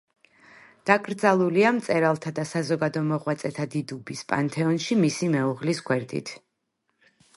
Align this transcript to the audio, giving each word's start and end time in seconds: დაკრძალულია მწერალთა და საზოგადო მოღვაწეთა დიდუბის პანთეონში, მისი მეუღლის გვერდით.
დაკრძალულია 0.89 1.73
მწერალთა 1.79 2.33
და 2.39 2.45
საზოგადო 2.53 3.03
მოღვაწეთა 3.11 3.67
დიდუბის 3.75 4.25
პანთეონში, 4.33 4.99
მისი 5.05 5.31
მეუღლის 5.37 5.83
გვერდით. 5.91 6.33